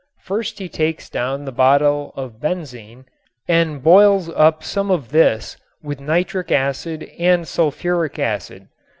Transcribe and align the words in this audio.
First 0.23 0.57
he 0.57 0.67
takes 0.67 1.11
down 1.11 1.45
the 1.45 1.51
bottle 1.51 2.11
of 2.15 2.39
benzene 2.41 3.05
and 3.47 3.83
boils 3.83 4.29
up 4.29 4.63
some 4.63 4.89
of 4.89 5.09
this 5.09 5.57
with 5.83 5.99
nitric 6.01 6.51
acid 6.51 7.03
and 7.19 7.43
sulfuric 7.47 8.17
acid. 8.17 8.69